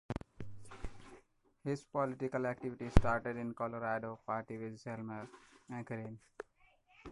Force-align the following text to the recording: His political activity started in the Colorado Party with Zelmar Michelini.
His 1.63 1.85
political 1.85 2.47
activity 2.47 2.89
started 2.89 3.37
in 3.37 3.49
the 3.49 3.53
Colorado 3.53 4.17
Party 4.25 4.57
with 4.57 4.83
Zelmar 4.83 5.27
Michelini. 5.71 6.17